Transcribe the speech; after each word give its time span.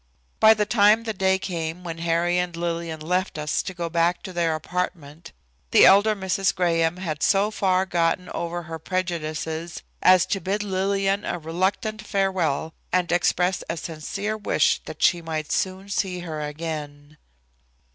By 0.39 0.55
the 0.55 0.65
time 0.65 1.03
the 1.03 1.13
day 1.13 1.37
came 1.37 1.83
when 1.83 1.99
Harry 1.99 2.39
and 2.39 2.55
Lillian 2.57 3.01
left 3.01 3.37
us 3.37 3.61
to 3.61 3.71
go 3.71 3.87
back 3.87 4.23
to 4.23 4.33
their 4.33 4.55
apartment 4.55 5.31
the 5.69 5.85
elder 5.85 6.15
Mrs. 6.15 6.55
Graham 6.55 6.97
had 6.97 7.21
so 7.21 7.51
far 7.51 7.85
gotten 7.85 8.27
over 8.29 8.63
her 8.63 8.79
prejudices 8.79 9.83
as 10.01 10.25
to 10.25 10.39
bid 10.41 10.63
Lillian 10.63 11.23
a 11.23 11.37
reluctant 11.37 12.01
farewell 12.01 12.73
and 12.91 13.11
express 13.11 13.63
a 13.69 13.77
sincere 13.77 14.35
wish 14.37 14.81
that 14.85 15.03
she 15.03 15.21
might 15.21 15.51
soon 15.51 15.87
see 15.87 16.21
her 16.21 16.41
again. 16.41 17.17